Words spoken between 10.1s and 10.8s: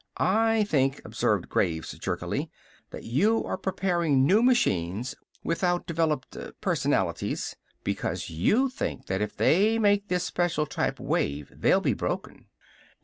special